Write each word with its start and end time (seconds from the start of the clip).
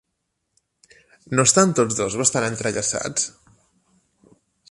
No 1.35 1.45
estan 1.49 1.75
tots 1.81 1.99
dos 2.01 2.17
bastant 2.23 2.47
entrellaçats? 2.47 3.29